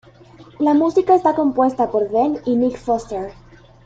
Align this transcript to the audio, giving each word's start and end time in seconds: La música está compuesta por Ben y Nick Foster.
La 0.57 0.73
música 0.73 1.13
está 1.13 1.35
compuesta 1.35 1.91
por 1.91 2.09
Ben 2.11 2.39
y 2.47 2.55
Nick 2.55 2.75
Foster. 2.75 3.33